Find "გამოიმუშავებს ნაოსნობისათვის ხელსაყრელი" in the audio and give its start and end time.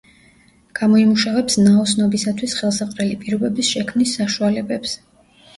0.79-3.21